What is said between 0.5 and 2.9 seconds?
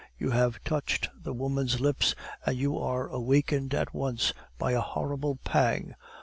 touched the woman's lips, and you